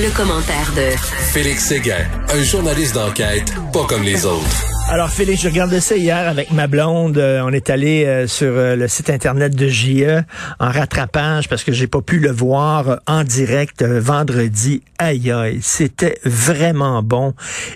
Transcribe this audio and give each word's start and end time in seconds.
Le, 0.00 0.16
commentaire 0.16 0.72
de 0.76 0.96
Félix 1.32 1.64
Séguin, 1.64 2.06
un 2.32 2.42
journaliste 2.44 2.94
d'enquête 2.94 3.52
pas 3.72 3.84
comme 3.84 4.04
les 4.04 4.26
autres. 4.26 4.46
Alors 4.88 5.10
Félix, 5.10 5.42
je 5.42 5.48
regardais 5.48 5.80
ça 5.80 5.96
hier 5.96 6.28
avec 6.28 6.52
ma 6.52 6.68
blonde. 6.68 7.18
Euh, 7.18 7.42
on 7.44 7.50
est 7.50 7.68
allé 7.68 8.04
euh, 8.04 8.28
sur 8.28 8.52
euh, 8.52 8.76
le 8.76 8.86
site 8.86 9.10
internet 9.10 9.56
de 9.56 9.66
JE 9.66 10.22
en 10.60 10.70
rattrapage 10.70 11.48
parce 11.48 11.64
que 11.64 11.72
j'ai 11.72 11.88
pas 11.88 12.00
pu 12.00 12.20
le 12.20 12.30
voir 12.30 12.88
euh, 12.88 12.96
en 13.08 13.24
direct 13.24 13.82
euh, 13.82 13.98
vendredi. 13.98 14.82
Aïe 15.00 15.32
aïe, 15.32 15.58
c'était 15.62 16.20
vraiment 16.24 17.02
bon. 17.02 17.34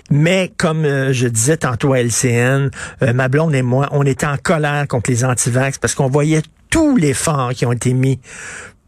Mais 0.09 0.49
comme 0.55 0.85
euh, 0.85 1.11
je 1.11 1.27
disais 1.27 1.57
tantôt 1.57 1.91
à 1.91 1.99
LCN, 1.99 2.69
euh, 3.01 3.13
ma 3.13 3.27
blonde 3.27 3.53
et 3.53 3.63
moi, 3.63 3.89
on 3.91 4.03
était 4.05 4.27
en 4.27 4.37
colère 4.37 4.87
contre 4.87 5.11
les 5.11 5.25
antivax 5.25 5.77
parce 5.77 5.93
qu'on 5.93 6.07
voyait 6.07 6.41
tous 6.69 6.95
les 6.95 7.07
l'effort 7.07 7.53
qui 7.53 7.65
ont 7.65 7.73
été 7.73 7.93
mis 7.93 8.19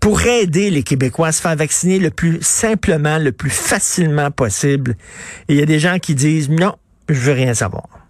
pour 0.06 0.22
aider 0.22 0.70
les 0.70 0.84
Québécois 0.84 1.30
à 1.30 1.32
se 1.32 1.42
faire 1.42 1.56
vacciner 1.56 1.98
le 1.98 2.12
plus 2.12 2.38
simplement, 2.40 3.18
le 3.18 3.32
plus 3.32 3.50
facilement 3.50 4.30
possible. 4.30 4.98
Et 5.50 5.56
il 5.56 5.60
y 5.60 5.64
a 5.64 5.66
des 5.66 5.80
gens 5.80 5.98
qui 5.98 6.14
disent 6.14 6.48
non, 6.48 6.76
je 7.10 7.20
veux 7.20 7.34
rien 7.34 7.56
savoir. 7.56 8.05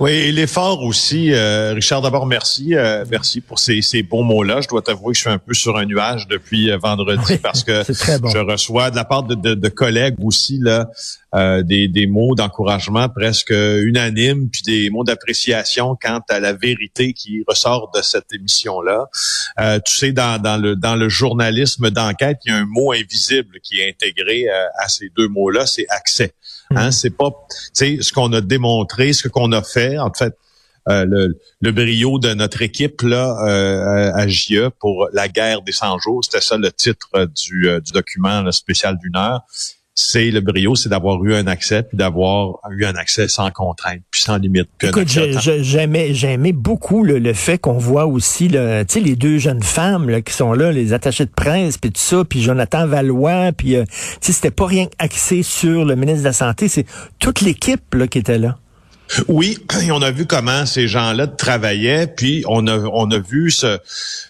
Oui, 0.00 0.12
et 0.12 0.32
l'effort 0.32 0.82
aussi, 0.82 1.32
euh, 1.32 1.72
Richard, 1.74 2.02
d'abord 2.02 2.26
merci, 2.26 2.74
euh, 2.74 3.04
merci 3.10 3.40
pour 3.40 3.58
ces, 3.58 3.82
ces 3.82 4.02
bons 4.02 4.22
mots-là. 4.22 4.60
Je 4.60 4.68
dois 4.68 4.82
t'avouer 4.82 5.12
que 5.12 5.16
je 5.16 5.22
suis 5.22 5.30
un 5.30 5.38
peu 5.38 5.54
sur 5.54 5.76
un 5.76 5.84
nuage 5.86 6.28
depuis 6.28 6.70
euh, 6.70 6.78
vendredi 6.78 7.22
Oui, 7.28 7.38
parce 7.38 7.64
que 7.64 7.82
bon. 8.20 8.28
je 8.30 8.38
reçois 8.38 8.90
de 8.90 8.96
la 8.96 9.04
part 9.04 9.24
de, 9.24 9.34
de- 9.34 9.54
de 9.54 9.68
collègues 9.68 10.14
aussi 10.22 10.58
là 10.60 10.88
euh, 11.34 11.62
des, 11.62 11.88
des 11.88 12.06
mots 12.06 12.34
d'encouragement 12.34 13.08
presque 13.08 13.50
unanimes, 13.50 14.48
puis 14.50 14.62
des 14.62 14.90
mots 14.90 15.04
d'appréciation 15.04 15.96
quant 16.00 16.20
à 16.28 16.40
la 16.40 16.52
vérité 16.52 17.12
qui 17.12 17.42
ressort 17.48 17.90
de 17.94 18.02
cette 18.02 18.32
émission-là. 18.32 19.06
Euh, 19.60 19.78
tu 19.84 19.94
sais, 19.94 20.12
dans, 20.12 20.40
dans 20.40 20.58
le 20.60 20.76
dans 20.76 20.94
le 20.94 21.08
journalisme 21.08 21.90
d'enquête, 21.90 22.38
il 22.44 22.52
y 22.52 22.54
a 22.54 22.58
un 22.58 22.66
mot 22.66 22.92
invisible 22.92 23.58
qui 23.62 23.80
est 23.80 23.88
intégré 23.88 24.46
à 24.78 24.88
ces 24.88 25.10
deux 25.16 25.28
mots-là, 25.28 25.66
c'est 25.66 25.86
accès. 25.88 26.34
Hein, 26.76 26.90
c'est 26.90 27.10
pas, 27.10 27.30
ce 27.72 28.12
qu'on 28.12 28.32
a 28.32 28.40
démontré, 28.40 29.12
ce 29.12 29.28
qu'on 29.28 29.52
a 29.52 29.62
fait, 29.62 29.98
en 29.98 30.12
fait, 30.12 30.34
euh, 30.88 31.04
le, 31.04 31.38
le 31.60 31.72
brio 31.72 32.18
de 32.18 32.34
notre 32.34 32.60
équipe 32.60 33.02
là 33.02 33.36
euh, 33.46 34.10
à 34.14 34.26
JE 34.26 34.68
pour 34.80 35.08
la 35.12 35.28
guerre 35.28 35.62
des 35.62 35.70
100 35.70 35.98
jours, 36.00 36.24
c'était 36.24 36.40
ça 36.40 36.56
le 36.56 36.72
titre 36.72 37.08
euh, 37.14 37.26
du, 37.26 37.68
euh, 37.68 37.80
du 37.80 37.92
document 37.92 38.42
là, 38.42 38.50
spécial 38.50 38.98
d'une 38.98 39.16
heure. 39.16 39.42
C'est 39.94 40.30
le 40.30 40.40
brio, 40.40 40.74
c'est 40.74 40.88
d'avoir 40.88 41.22
eu 41.22 41.34
un 41.34 41.46
accès, 41.46 41.82
puis 41.82 41.98
d'avoir 41.98 42.60
eu 42.70 42.86
un 42.86 42.94
accès 42.94 43.28
sans 43.28 43.50
contrainte, 43.50 44.00
puis 44.10 44.22
sans 44.22 44.38
limite. 44.38 44.68
Écoute, 44.82 45.08
j'aimais, 45.08 46.14
j'aimais 46.14 46.52
beaucoup 46.52 47.04
le, 47.04 47.18
le 47.18 47.34
fait 47.34 47.58
qu'on 47.58 47.76
voit 47.76 48.06
aussi, 48.06 48.48
le, 48.48 48.84
les 48.94 49.16
deux 49.16 49.36
jeunes 49.36 49.62
femmes 49.62 50.08
là, 50.08 50.22
qui 50.22 50.32
sont 50.32 50.54
là, 50.54 50.72
les 50.72 50.94
attachés 50.94 51.26
de 51.26 51.30
presse, 51.30 51.76
puis 51.76 51.92
tout 51.92 52.00
ça, 52.00 52.24
puis 52.24 52.40
Jonathan 52.40 52.86
Valois, 52.86 53.52
puis 53.52 53.76
euh, 53.76 53.84
sais, 54.20 54.32
c'était 54.32 54.50
pas 54.50 54.66
rien 54.66 54.86
axé 54.98 55.42
sur 55.42 55.84
le 55.84 55.94
ministre 55.94 56.20
de 56.20 56.28
la 56.28 56.32
Santé, 56.32 56.68
c'est 56.68 56.86
toute 57.18 57.42
l'équipe 57.42 57.82
qui 58.08 58.18
était 58.18 58.38
là. 58.38 58.58
Oui, 59.28 59.58
on 59.90 60.02
a 60.02 60.10
vu 60.10 60.26
comment 60.26 60.64
ces 60.64 60.88
gens-là 60.88 61.26
travaillaient, 61.26 62.06
puis 62.06 62.44
on 62.46 62.66
a 62.66 62.78
on 62.78 63.10
a 63.10 63.18
vu 63.18 63.50
ce, 63.50 63.76
tu 63.76 63.82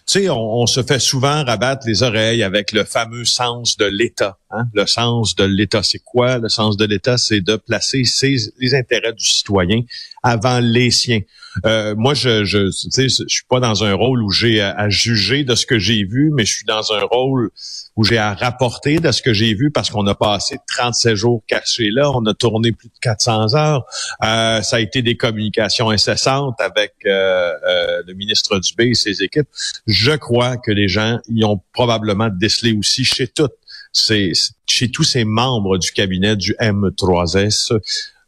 sais, 0.06 0.28
on, 0.28 0.62
on 0.62 0.66
se 0.66 0.82
fait 0.82 0.98
souvent 0.98 1.44
rabattre 1.44 1.86
les 1.86 2.02
oreilles 2.02 2.42
avec 2.42 2.72
le 2.72 2.84
fameux 2.84 3.24
sens 3.24 3.76
de 3.76 3.84
l'État. 3.84 4.38
Hein? 4.50 4.66
Le 4.74 4.86
sens 4.86 5.36
de 5.36 5.44
l'État, 5.44 5.82
c'est 5.82 6.00
quoi? 6.00 6.38
Le 6.38 6.48
sens 6.48 6.76
de 6.76 6.84
l'État, 6.84 7.16
c'est 7.16 7.40
de 7.40 7.56
placer 7.56 8.04
ses, 8.04 8.36
les 8.58 8.74
intérêts 8.74 9.12
du 9.12 9.24
citoyen 9.24 9.82
avant 10.22 10.60
les 10.60 10.90
siens. 10.90 11.20
Euh, 11.66 11.94
moi, 11.96 12.14
je, 12.14 12.44
je, 12.44 12.70
je 12.70 13.24
suis 13.26 13.44
pas 13.48 13.60
dans 13.60 13.84
un 13.84 13.94
rôle 13.94 14.22
où 14.22 14.30
j'ai 14.30 14.60
à, 14.60 14.70
à 14.70 14.88
juger 14.88 15.44
de 15.44 15.54
ce 15.54 15.66
que 15.66 15.78
j'ai 15.78 16.04
vu, 16.04 16.30
mais 16.34 16.44
je 16.44 16.54
suis 16.54 16.64
dans 16.66 16.92
un 16.92 17.02
rôle 17.04 17.50
où 17.96 18.04
j'ai 18.04 18.18
à 18.18 18.34
rapporter 18.34 19.00
de 19.00 19.12
ce 19.12 19.20
que 19.20 19.32
j'ai 19.32 19.54
vu 19.54 19.70
parce 19.70 19.90
qu'on 19.90 20.06
a 20.06 20.14
passé 20.14 20.56
37 20.66 21.14
jours 21.14 21.42
cachés 21.46 21.90
là, 21.90 22.10
on 22.10 22.24
a 22.26 22.34
tourné 22.34 22.72
plus 22.72 22.88
de 22.88 22.98
400 23.00 23.54
heures. 23.54 23.84
Euh, 24.22 24.62
ça 24.62 24.76
a 24.76 24.80
été 24.80 25.02
des 25.02 25.16
communications 25.16 25.90
incessantes 25.90 26.60
avec 26.60 26.94
euh, 27.04 27.52
euh, 27.66 28.02
le 28.06 28.14
ministre 28.14 28.58
Dubé 28.58 28.88
et 28.88 28.94
ses 28.94 29.22
équipes. 29.22 29.48
Je 29.86 30.12
crois 30.12 30.56
que 30.56 30.70
les 30.70 30.88
gens 30.88 31.18
y 31.28 31.44
ont 31.44 31.60
probablement 31.72 32.28
décelé 32.30 32.72
aussi 32.72 33.04
chez 33.04 33.28
toutes 33.28 33.52
ces, 33.92 34.32
chez 34.66 34.90
tous 34.90 35.04
ces 35.04 35.24
membres 35.24 35.78
du 35.78 35.92
cabinet 35.92 36.36
du 36.36 36.54
M3S 36.60 37.78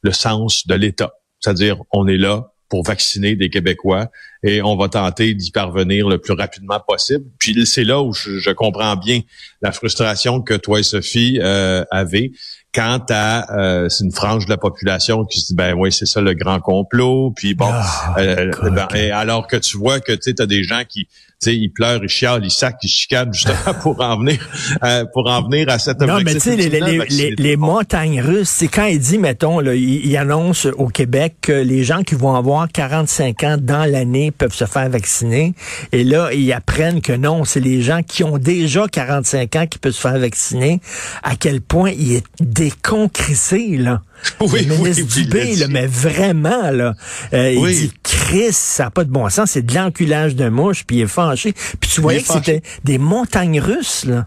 le 0.02 0.12
sens 0.12 0.66
de 0.66 0.74
l'État. 0.74 1.14
C'est-à-dire, 1.40 1.78
on 1.92 2.06
est 2.06 2.18
là 2.18 2.53
pour 2.68 2.84
vacciner 2.84 3.36
des 3.36 3.50
Québécois 3.50 4.10
et 4.42 4.62
on 4.62 4.76
va 4.76 4.88
tenter 4.88 5.34
d'y 5.34 5.50
parvenir 5.50 6.08
le 6.08 6.18
plus 6.18 6.34
rapidement 6.34 6.80
possible. 6.80 7.24
Puis 7.38 7.66
c'est 7.66 7.84
là 7.84 8.02
où 8.02 8.12
je, 8.12 8.38
je 8.38 8.50
comprends 8.50 8.96
bien 8.96 9.20
la 9.62 9.72
frustration 9.72 10.42
que 10.42 10.54
toi 10.54 10.80
et 10.80 10.82
Sophie 10.82 11.38
euh, 11.42 11.84
avez 11.90 12.32
quant 12.74 13.04
à 13.08 13.58
euh, 13.58 13.88
c'est 13.88 14.04
une 14.04 14.12
frange 14.12 14.46
de 14.46 14.50
la 14.50 14.56
population 14.56 15.24
qui 15.24 15.40
se 15.40 15.46
dit 15.48 15.54
ben 15.54 15.74
oui 15.74 15.92
c'est 15.92 16.06
ça 16.06 16.20
le 16.20 16.34
grand 16.34 16.60
complot 16.60 17.32
puis 17.36 17.54
bon 17.54 17.70
Ah, 17.70 18.16
euh, 18.18 18.50
ben, 18.70 18.88
et 18.94 19.10
alors 19.12 19.46
que 19.46 19.56
tu 19.56 19.78
vois 19.78 20.00
que 20.00 20.12
tu 20.12 20.34
as 20.38 20.46
des 20.46 20.64
gens 20.64 20.82
qui 20.88 21.08
sais 21.44 21.54
ils 21.56 21.70
pleurent 21.70 22.00
ils 22.02 22.08
chialent 22.08 22.44
ils 22.44 22.50
sacent 22.50 22.74
ils 22.82 22.88
chicanent 22.88 23.32
justement 23.32 23.74
pour 23.82 24.00
en 24.00 24.18
venir 24.18 24.38
euh, 24.82 25.04
pour 25.12 25.28
en 25.30 25.42
venir 25.42 25.68
à 25.68 25.78
cette 25.78 26.00
Non, 26.00 26.18
mais 26.24 26.34
tu 26.34 26.40
sais, 26.40 26.56
les, 26.56 26.68
les, 26.68 26.80
les, 26.80 26.98
les- 27.08 27.34
les 27.36 27.56
montagnes 27.56 28.20
russes, 28.20 28.48
c'est 28.50 28.68
quand 28.68 28.86
il 28.86 28.98
dit, 28.98 29.18
mettons, 29.18 29.60
là, 29.60 29.74
il, 29.74 30.06
il 30.06 30.16
annonce 30.16 30.66
au 30.76 30.88
Québec 30.88 31.34
que 31.40 31.52
les 31.52 31.84
gens 31.84 32.02
qui 32.02 32.14
vont 32.14 32.34
avoir 32.34 32.68
45 32.68 33.42
ans 33.44 33.56
dans 33.60 33.84
l'année 33.90 34.30
peuvent 34.30 34.54
se 34.54 34.64
faire 34.64 34.88
vacciner. 34.88 35.54
Et 35.92 36.04
là, 36.04 36.32
ils 36.32 36.52
apprennent 36.52 37.00
que 37.00 37.12
non, 37.12 37.44
c'est 37.44 37.60
les 37.60 37.82
gens 37.82 38.02
qui 38.02 38.24
ont 38.24 38.38
déjà 38.38 38.86
45 38.88 39.56
ans 39.56 39.66
qui 39.66 39.78
peuvent 39.78 39.92
se 39.92 40.00
faire 40.00 40.18
vacciner. 40.18 40.80
À 41.22 41.36
quel 41.36 41.60
point 41.60 41.90
il 41.90 42.14
est 42.14 42.24
déconcrissé, 42.40 43.76
là. 43.78 44.02
Oui, 44.40 44.64
le 44.64 44.76
ministre 44.76 45.02
oui, 45.04 45.10
il 45.16 45.24
Dubé, 45.24 45.56
là, 45.56 45.66
mais 45.68 45.86
vraiment, 45.86 46.70
là, 46.70 46.94
euh, 47.34 47.54
Oui. 47.58 47.70
il 47.72 47.88
dit, 47.88 47.92
Chris, 48.02 48.52
ça 48.52 48.84
n'a 48.84 48.90
pas 48.90 49.04
de 49.04 49.10
bon 49.10 49.28
sens, 49.28 49.50
c'est 49.50 49.62
de 49.66 49.74
l'enculage 49.74 50.34
de 50.34 50.48
mouche, 50.48 50.84
puis 50.86 50.96
il 50.98 51.02
est 51.02 51.06
Puis 51.42 51.90
tu 51.90 52.00
voyais 52.00 52.22
que 52.22 52.28
c'était 52.32 52.62
des 52.84 52.98
montagnes 52.98 53.60
russes, 53.60 54.04
là. 54.04 54.26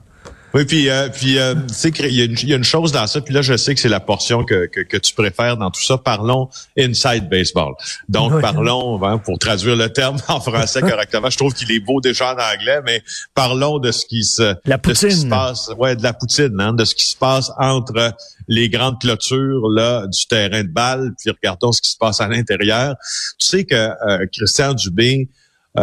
Oui, 0.54 0.64
puis 0.64 0.90
euh, 0.90 1.10
puis 1.10 1.38
euh, 1.38 1.56
tu 1.68 1.74
sais 1.74 1.92
qu'il 1.92 2.12
y, 2.14 2.22
a 2.22 2.24
une- 2.24 2.38
il 2.42 2.50
y 2.50 2.54
a 2.54 2.56
une 2.56 2.64
chose 2.64 2.94
dans 2.94 3.06
ça, 3.06 3.20
puis 3.20 3.34
là 3.34 3.42
je 3.42 3.58
sais 3.58 3.76
que 3.76 3.82
c'est 3.82 3.90
la 3.90 4.00
portion 4.00 4.46
que, 4.46 4.66
que, 4.68 4.80
que 4.80 4.96
tu 4.96 5.14
préfères 5.14 5.58
dans 5.58 5.70
tout 5.70 5.84
ça. 5.84 5.98
Parlons 5.98 6.50
inside 6.80 7.28
baseball. 7.30 7.74
Donc 8.08 8.32
Oui. 8.34 8.42
parlons, 8.42 9.04
hein, 9.04 9.18
pour 9.18 9.38
traduire 9.40 9.76
le 9.76 9.90
terme 9.92 10.18
en 10.30 10.40
français 10.40 10.80
correctement, 10.82 11.30
je 11.30 11.38
trouve 11.38 11.54
qu'il 11.54 11.70
est 11.74 11.82
beau 11.82 12.00
déjà 12.00 12.30
en 12.34 12.38
anglais, 12.56 12.80
mais 12.86 13.04
parlons 13.36 13.78
de 13.78 13.92
ce 13.92 14.06
qui 14.06 14.24
se 14.24 14.56
La 14.66 14.78
de 14.78 14.94
ce 14.94 15.08
qui 15.08 15.16
se 15.18 15.26
passe, 15.28 15.70
ouais, 15.78 15.98
de 15.98 16.02
la 16.02 16.14
poutine, 16.14 16.56
hein, 16.60 16.72
de 16.74 16.86
ce 16.86 16.96
qui 16.96 17.06
se 17.06 17.18
passe 17.18 17.52
entre 17.60 18.14
les 18.48 18.70
grandes 18.70 19.00
clôtures 19.02 19.68
là 19.70 20.08
du 20.08 20.26
terrain 20.28 20.64
de 20.64 20.70
balle, 20.70 21.12
puis 21.22 21.30
regardons 21.30 21.74
ce 21.74 21.82
qui 21.82 21.92
se 21.92 21.98
passe 21.98 22.22
à 22.22 22.28
l'intérieur. 22.30 22.96
Tu 23.38 23.50
sais 23.50 23.66
que 23.66 23.76
euh, 23.76 24.26
Christian 24.32 24.74
Dubé 24.74 25.28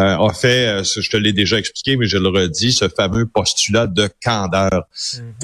a 0.01 0.33
fait, 0.33 0.67
euh, 0.67 0.83
je 0.83 1.09
te 1.09 1.17
l'ai 1.17 1.33
déjà 1.33 1.59
expliqué, 1.59 1.97
mais 1.97 2.07
je 2.07 2.19
le 2.19 2.29
redis, 2.29 2.73
ce 2.73 2.89
fameux 2.89 3.27
postulat 3.27 3.87
de 3.87 4.09
candeur. 4.23 4.85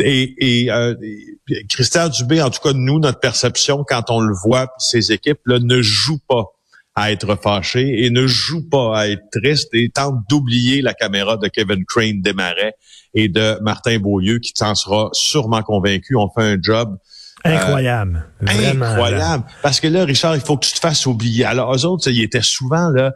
Et, 0.01 0.35
et, 0.65 0.71
euh, 0.73 0.95
et 1.03 1.65
Christian 1.69 2.09
Dubé, 2.09 2.43
en 2.43 2.51
tout 2.51 2.61
cas, 2.61 2.73
nous, 2.75 2.99
notre 2.99 3.21
perception, 3.21 3.85
quand 3.87 4.11
on 4.11 4.21
le 4.21 4.35
voit, 4.35 4.67
puis 4.67 4.87
ses 5.01 5.13
équipes, 5.13 5.41
là, 5.47 5.59
ne 5.61 5.81
jouent 5.83 6.23
pas 6.29 6.47
à 6.97 7.13
être 7.13 7.37
fâché 7.41 8.05
et 8.05 8.11
ne 8.11 8.27
joue 8.27 8.69
pas 8.69 8.99
à 8.99 9.09
être 9.09 9.23
triste 9.33 9.69
et 9.73 9.89
tente 9.91 10.17
d'oublier 10.29 10.83
la 10.83 10.93
caméra 10.93 11.37
de 11.37 11.47
Kevin 11.49 11.85
Crane 11.85 12.21
Desmarais 12.21 12.75
et 13.15 13.29
de 13.29 13.59
Martin 13.63 13.99
Beaulieu 13.99 14.39
qui 14.41 14.53
t'en 14.53 14.75
sera 14.75 15.09
sûrement 15.13 15.63
convaincu. 15.63 16.17
On 16.17 16.29
fait 16.29 16.43
un 16.43 16.59
job 16.61 16.97
euh, 17.47 17.55
Incroyable. 17.57 18.27
incroyable. 18.47 19.45
Parce 19.63 19.81
que 19.81 19.87
là, 19.87 20.05
Richard, 20.05 20.35
il 20.35 20.43
faut 20.43 20.59
que 20.59 20.67
tu 20.67 20.73
te 20.75 20.79
fasses 20.79 21.07
oublier. 21.07 21.45
Alors, 21.45 21.75
eux 21.75 21.87
autres, 21.87 22.11
ils 22.11 22.23
étaient 22.23 22.43
souvent 22.43 22.91
là 22.91 23.15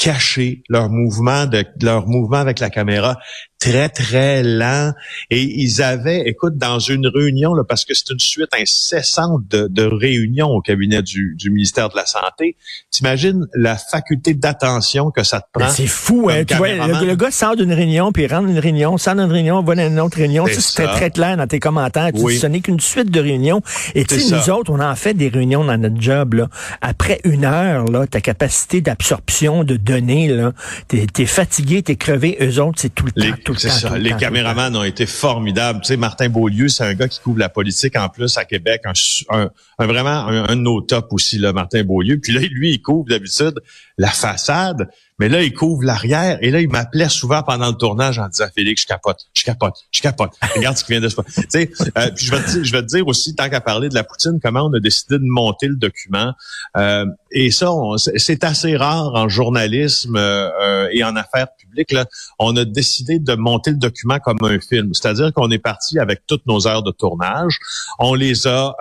cachés, 0.00 0.62
leur 0.70 0.88
mouvement 0.88 1.46
de 1.46 1.64
leur 1.82 2.08
mouvement 2.08 2.38
avec 2.38 2.58
la 2.58 2.70
caméra 2.70 3.18
très, 3.60 3.90
très 3.90 4.42
lent. 4.42 4.92
Et 5.28 5.42
ils 5.42 5.82
avaient, 5.82 6.22
écoute, 6.26 6.56
dans 6.56 6.78
une 6.80 7.06
réunion, 7.06 7.54
là, 7.54 7.62
parce 7.62 7.84
que 7.84 7.94
c'est 7.94 8.10
une 8.10 8.18
suite 8.18 8.52
incessante 8.58 9.42
de, 9.48 9.68
de 9.68 9.84
réunions 9.84 10.48
au 10.48 10.60
cabinet 10.60 11.02
du, 11.02 11.36
du, 11.36 11.50
ministère 11.50 11.90
de 11.90 11.96
la 11.96 12.06
Santé, 12.06 12.56
t'imagines 12.90 13.46
la 13.54 13.76
faculté 13.76 14.34
d'attention 14.34 15.10
que 15.10 15.22
ça 15.22 15.40
te 15.40 15.46
prend? 15.52 15.68
C'est 15.68 15.86
fou, 15.86 16.28
hein? 16.30 16.44
Tu 16.44 16.54
vois, 16.54 16.68
le, 16.70 17.14
gars 17.14 17.30
sort 17.30 17.54
d'une 17.54 17.72
réunion, 17.72 18.12
puis 18.12 18.24
il 18.24 18.34
rentre 18.34 18.48
d'une 18.48 18.58
réunion, 18.58 18.96
sort 18.96 19.14
d'une 19.14 19.30
réunion, 19.30 19.62
va 19.62 19.74
dans 19.74 19.88
une 19.88 20.00
autre 20.00 20.16
réunion. 20.16 20.46
C'est 20.48 20.82
très, 20.82 20.92
très 20.94 21.10
clair 21.10 21.36
dans 21.36 21.46
tes 21.46 21.60
commentaires. 21.60 22.10
Tu 22.12 22.38
ce 22.38 22.46
n'est 22.46 22.60
qu'une 22.60 22.80
suite 22.80 23.10
de 23.10 23.20
réunions. 23.20 23.60
Et 23.94 24.04
tu 24.04 24.18
sais, 24.18 24.34
nous 24.34 24.50
autres, 24.50 24.72
on 24.72 24.80
en 24.80 24.96
fait 24.96 25.12
des 25.14 25.28
réunions 25.28 25.64
dans 25.64 25.76
notre 25.76 26.00
job. 26.00 26.34
Là. 26.34 26.48
Après 26.80 27.20
une 27.24 27.44
heure, 27.44 27.84
là, 27.84 28.06
ta 28.06 28.22
capacité 28.22 28.80
d'absorption 28.80 29.64
de 29.64 29.76
données, 29.76 30.28
là, 30.28 30.52
t'es 30.88 31.06
es 31.18 31.26
fatigué, 31.26 31.82
t'es 31.82 31.96
crevé. 31.96 32.38
Eux 32.40 32.58
autres, 32.60 32.78
c'est 32.80 32.94
tout 32.94 33.04
le 33.04 33.12
temps 33.12 33.49
ça. 33.58 33.98
les 33.98 34.12
caméramans 34.16 34.74
ont 34.76 34.84
été 34.84 35.06
formidables. 35.06 35.80
Tu 35.80 35.88
sais, 35.88 35.96
Martin 35.96 36.28
Beaulieu, 36.28 36.68
c'est 36.68 36.84
un 36.84 36.94
gars 36.94 37.08
qui 37.08 37.20
couvre 37.20 37.38
la 37.38 37.48
politique 37.48 37.96
en 37.96 38.08
plus 38.08 38.36
à 38.36 38.44
Québec, 38.44 38.82
un, 39.28 39.50
vraiment 39.78 40.26
un, 40.26 40.48
un, 40.48 40.56
de 40.56 40.60
nos 40.60 40.80
tops 40.80 41.12
aussi, 41.12 41.38
là, 41.38 41.52
Martin 41.52 41.82
Beaulieu. 41.84 42.18
Puis 42.18 42.32
là, 42.32 42.40
lui, 42.50 42.72
il 42.72 42.82
couvre 42.82 43.08
d'habitude 43.08 43.60
la 43.98 44.08
façade. 44.08 44.88
Mais 45.20 45.28
là, 45.28 45.42
il 45.42 45.52
couvre 45.52 45.84
l'arrière. 45.84 46.38
Et 46.40 46.50
là, 46.50 46.62
il 46.62 46.68
m'appelait 46.70 47.10
souvent 47.10 47.42
pendant 47.42 47.68
le 47.68 47.74
tournage 47.74 48.18
en 48.18 48.26
disant, 48.28 48.46
Félix, 48.54 48.82
je 48.82 48.86
capote, 48.86 49.18
je 49.34 49.44
capote, 49.44 49.74
je 49.92 50.00
capote. 50.00 50.32
Regarde 50.56 50.78
ce 50.78 50.84
qui 50.84 50.92
vient 50.92 51.00
de 51.02 51.10
se 51.10 51.16
passer. 51.16 51.70
Euh, 51.98 52.10
puis 52.16 52.24
je 52.24 52.30
vais, 52.30 52.42
te, 52.42 52.64
je 52.64 52.72
vais 52.72 52.80
te 52.80 52.86
dire 52.86 53.06
aussi, 53.06 53.34
tant 53.34 53.50
qu'à 53.50 53.60
parler 53.60 53.90
de 53.90 53.94
la 53.94 54.02
poutine, 54.02 54.40
comment 54.42 54.62
on 54.62 54.72
a 54.72 54.80
décidé 54.80 55.18
de 55.18 55.24
monter 55.24 55.66
le 55.68 55.76
document. 55.76 56.32
Euh, 56.78 57.04
et 57.30 57.50
ça, 57.50 57.70
c'est 58.16 58.44
assez 58.44 58.78
rare 58.78 59.12
en 59.14 59.28
journalisme 59.28 60.16
euh, 60.16 60.88
et 60.90 61.04
en 61.04 61.14
affaires 61.16 61.48
publiques. 61.54 61.92
Là. 61.92 62.06
On 62.38 62.56
a 62.56 62.64
décidé 62.64 63.18
de 63.18 63.34
monter 63.34 63.72
le 63.72 63.76
document 63.76 64.20
comme 64.20 64.38
un 64.40 64.58
film. 64.58 64.94
C'est-à-dire 64.94 65.34
qu'on 65.34 65.50
est 65.50 65.58
parti 65.58 65.98
avec 65.98 66.22
toutes 66.26 66.46
nos 66.46 66.66
heures 66.66 66.82
de 66.82 66.92
tournage. 66.92 67.58
On 67.98 68.14
les 68.14 68.46
a 68.46 68.74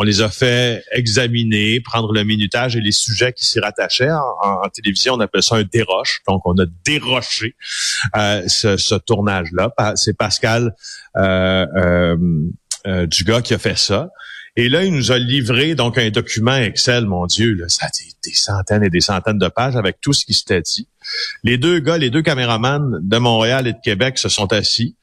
on 0.00 0.04
les 0.04 0.22
a 0.22 0.30
fait 0.30 0.84
examiner, 0.92 1.80
prendre 1.80 2.12
le 2.12 2.22
minutage 2.22 2.76
et 2.76 2.80
les 2.80 2.92
sujets 2.92 3.32
qui 3.32 3.44
s'y 3.44 3.58
rattachaient. 3.58 4.12
En, 4.12 4.68
télévision, 4.72 5.14
on 5.14 5.20
appelle 5.20 5.42
ça 5.42 5.56
un 5.56 5.64
déroche. 5.64 6.22
Donc, 6.28 6.42
on 6.44 6.56
a 6.58 6.66
déroché 6.84 7.56
euh, 8.16 8.46
ce, 8.46 8.76
ce 8.76 8.94
tournage-là. 8.94 9.74
C'est 9.96 10.16
Pascal 10.16 10.72
euh, 11.16 11.66
euh, 11.76 12.16
euh, 12.86 13.06
Dugas 13.06 13.42
qui 13.42 13.54
a 13.54 13.58
fait 13.58 13.76
ça. 13.76 14.10
Et 14.54 14.68
là, 14.68 14.84
il 14.84 14.94
nous 14.94 15.10
a 15.10 15.18
livré 15.18 15.74
donc 15.74 15.98
un 15.98 16.10
document 16.10 16.54
Excel, 16.54 17.06
mon 17.06 17.26
Dieu, 17.26 17.54
là, 17.54 17.68
ça 17.68 17.86
a 17.86 17.88
des, 17.88 18.30
des, 18.30 18.36
centaines 18.36 18.84
et 18.84 18.90
des 18.90 19.00
centaines 19.00 19.38
de 19.38 19.48
pages 19.48 19.74
avec 19.74 20.00
tout 20.00 20.12
ce 20.12 20.24
qui 20.24 20.34
s'était 20.34 20.62
dit. 20.62 20.88
Les 21.42 21.58
deux 21.58 21.80
gars, 21.80 21.98
les 21.98 22.10
deux 22.10 22.22
caméramans 22.22 23.00
de 23.02 23.18
Montréal 23.18 23.66
et 23.66 23.72
de 23.72 23.80
Québec 23.82 24.18
se 24.18 24.28
sont 24.28 24.52
assis 24.52 24.96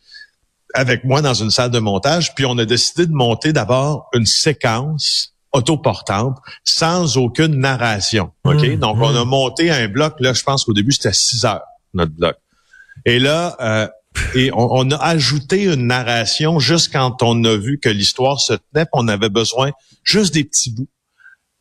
avec 0.75 1.03
moi 1.03 1.21
dans 1.21 1.33
une 1.33 1.51
salle 1.51 1.71
de 1.71 1.79
montage, 1.79 2.35
puis 2.35 2.45
on 2.45 2.57
a 2.57 2.65
décidé 2.65 3.07
de 3.07 3.13
monter 3.13 3.53
d'abord 3.53 4.09
une 4.13 4.25
séquence 4.25 5.33
autoportante 5.53 6.37
sans 6.63 7.17
aucune 7.17 7.55
narration. 7.55 8.31
OK? 8.43 8.67
Mmh, 8.67 8.75
Donc, 8.75 8.97
on 8.99 9.15
a 9.15 9.23
mmh. 9.23 9.27
monté 9.27 9.71
un 9.71 9.87
bloc, 9.87 10.15
là, 10.19 10.33
je 10.33 10.43
pense 10.43 10.65
qu'au 10.65 10.73
début, 10.73 10.91
c'était 10.91 11.13
6 11.13 11.45
heures, 11.45 11.63
notre 11.93 12.11
bloc. 12.11 12.35
Et 13.05 13.19
là, 13.19 13.55
euh, 13.61 13.87
et 14.33 14.49
on, 14.53 14.89
a 14.91 14.97
ajouté 14.97 15.63
une 15.63 15.87
narration 15.87 16.59
juste 16.59 16.91
quand 16.91 17.21
on 17.21 17.43
a 17.43 17.55
vu 17.55 17.79
que 17.79 17.89
l'histoire 17.89 18.39
se 18.39 18.53
tenait, 18.53 18.85
on 18.93 19.07
avait 19.07 19.29
besoin 19.29 19.71
juste 20.03 20.33
des 20.33 20.43
petits 20.43 20.71
bouts 20.71 20.87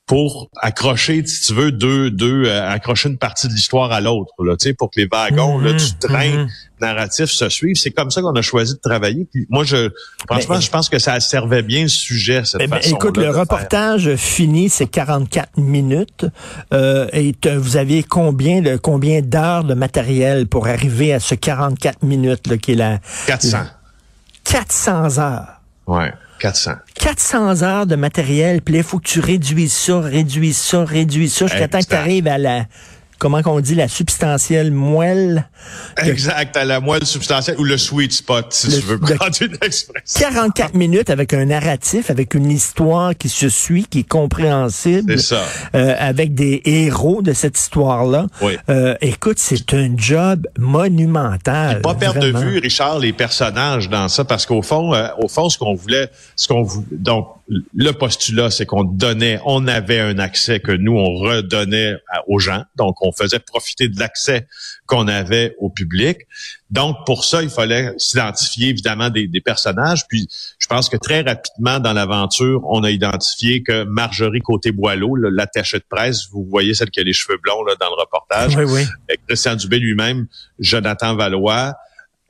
pour 0.06 0.50
accrocher, 0.60 1.24
si 1.24 1.40
tu 1.42 1.54
veux, 1.54 1.72
deux, 1.72 2.10
deux, 2.10 2.44
euh, 2.44 2.68
accrocher 2.68 3.08
une 3.08 3.16
partie 3.16 3.48
de 3.48 3.54
l'histoire 3.54 3.90
à 3.90 4.02
l'autre, 4.02 4.32
là, 4.40 4.54
tu 4.56 4.68
sais, 4.68 4.74
pour 4.74 4.90
que 4.90 5.00
les 5.00 5.06
wagons, 5.06 5.58
là, 5.58 5.72
du 5.72 5.98
train 5.98 6.46
narratif 6.78 7.30
se 7.30 7.48
suivent. 7.48 7.76
C'est 7.76 7.90
comme 7.90 8.10
ça 8.10 8.20
qu'on 8.20 8.34
a 8.34 8.42
choisi 8.42 8.74
de 8.74 8.80
travailler. 8.80 9.26
Puis 9.32 9.46
moi, 9.48 9.64
je, 9.64 9.90
franchement, 10.26 10.60
je 10.60 10.70
pense 10.70 10.90
que 10.90 10.98
ça 10.98 11.18
servait 11.20 11.62
bien 11.62 11.82
le 11.82 11.88
sujet, 11.88 12.42
cette 12.44 12.60
ben, 12.60 12.68
façon 12.68 12.96
Écoute, 12.96 13.16
le 13.16 13.30
reportage 13.30 14.14
fini, 14.16 14.68
c'est 14.68 14.86
44 14.86 15.56
minutes. 15.56 16.26
Euh, 16.74 17.08
et 17.14 17.34
vous 17.56 17.78
aviez 17.78 18.02
combien 18.02 18.60
de, 18.60 18.76
combien 18.76 19.22
d'heures 19.22 19.64
de 19.64 19.74
matériel 19.74 20.46
pour 20.46 20.66
arriver 20.66 21.14
à 21.14 21.20
ce 21.20 21.34
44 21.34 22.02
minutes, 22.02 22.46
là, 22.48 22.58
qui 22.58 22.72
est 22.72 22.76
la... 22.76 22.98
400. 23.26 23.58
400 24.44 25.18
heures? 25.18 25.60
Ouais. 25.86 26.12
400. 26.44 26.73
400 26.93 27.62
heures 27.62 27.87
de 27.87 27.96
matériel, 27.96 28.61
puis 28.61 28.75
il 28.75 28.82
faut 28.82 28.99
que 28.99 29.08
tu 29.08 29.19
réduises 29.19 29.73
ça, 29.73 29.99
réduises 29.99 30.58
ça, 30.58 30.85
réduises 30.85 31.32
ça, 31.32 31.46
jusqu'à 31.46 31.69
temps 31.69 31.79
que 31.79 31.87
tu 31.87 31.94
arrives 31.94 32.29
à 32.29 32.37
la 32.37 32.67
comment 33.19 33.43
qu'on 33.43 33.61
dit, 33.61 33.75
la 33.75 33.88
substantielle 33.88 34.70
moelle? 34.70 35.49
Exact, 36.02 36.56
à 36.56 36.64
la 36.64 36.81
moelle 36.81 37.06
substantielle 37.06 37.56
ou 37.58 37.64
le 37.64 37.78
sweet 37.78 38.12
spot, 38.12 38.52
si 38.52 38.69
tu 38.69 38.87
veux 38.87 38.99
prendre 38.99 39.37
une 39.40 39.56
expression. 39.62 40.20
44 40.20 40.75
minutes 40.75 41.11
avec 41.11 41.32
un 41.32 41.46
narratif, 41.46 42.11
avec 42.11 42.34
une 42.34 42.50
histoire 42.50 43.16
qui 43.16 43.28
se 43.28 43.49
suit, 43.49 43.87
qui 43.88 44.00
est 44.00 44.08
compréhensible. 44.08 45.19
C'est 45.19 45.34
ça. 45.34 45.44
Euh, 45.75 45.94
avec 45.99 46.34
des 46.34 46.62
héros 46.64 47.22
de 47.22 47.32
cette 47.32 47.58
histoire-là. 47.58 48.26
Oui. 48.43 48.56
Euh, 48.69 48.94
écoute, 49.00 49.38
c'est 49.38 49.72
un 49.75 49.94
job 49.96 50.46
monumental. 50.58 51.81
pas 51.81 51.94
perdre 51.94 52.20
de 52.20 52.38
vue, 52.38 52.58
Richard, 52.58 52.99
les 52.99 53.12
personnages 53.12 53.88
dans 53.88 54.08
ça, 54.08 54.25
parce 54.25 54.46
qu'au 54.46 54.62
fond, 54.62 54.94
euh, 54.94 55.08
au 55.19 55.28
fond, 55.28 55.49
ce 55.49 55.58
qu'on 55.58 55.75
voulait, 55.75 56.10
ce 56.37 56.49
qu'on 56.49 56.62
voulait, 56.62 56.87
donc, 56.93 57.28
le 57.49 57.91
postulat, 57.93 58.50
c'est 58.50 58.64
qu'on 58.64 58.85
donnait, 58.85 59.38
on 59.44 59.67
avait 59.67 60.00
un 60.00 60.19
accès 60.19 60.61
que 60.61 60.73
nous, 60.73 60.96
on 60.96 61.14
redonnait 61.14 61.96
aux 62.26 62.38
gens. 62.38 62.64
Donc, 62.76 63.02
on 63.02 63.12
faisait 63.12 63.38
profiter 63.38 63.88
de 63.88 63.99
l'accès 63.99 64.46
qu'on 64.87 65.08
avait 65.08 65.55
au 65.58 65.69
public. 65.69 66.20
Donc, 66.70 66.96
pour 67.06 67.25
ça, 67.25 67.43
il 67.43 67.50
fallait 67.50 67.93
s'identifier 67.99 68.70
évidemment 68.70 69.11
des, 69.11 69.29
personnages. 69.44 70.06
Puis, 70.08 70.26
je 70.58 70.67
pense 70.67 70.88
que 70.88 70.96
très 70.96 71.20
rapidement 71.20 71.81
dans 71.81 71.93
l'aventure, 71.93 72.62
on 72.64 72.82
a 72.82 72.91
identifié 72.91 73.62
que 73.62 73.85
Marjorie 73.85 74.41
Côté-Boileau, 74.41 75.17
l'attachée 75.17 75.79
de 75.79 75.85
presse, 75.88 76.29
vous 76.32 76.46
voyez 76.50 76.75
celle 76.75 76.91
qui 76.91 77.00
a 77.00 77.05
les 77.05 77.12
cheveux 77.12 77.38
blonds 77.43 77.62
là, 77.64 77.75
dans 77.79 77.88
le 77.88 78.00
reportage, 78.00 78.56
oui, 78.56 78.64
oui. 78.64 79.17
Christian 79.29 79.56
Dubé 79.56 79.79
lui-même, 79.79 80.26
Jonathan 80.58 81.14
Valois, 81.14 81.75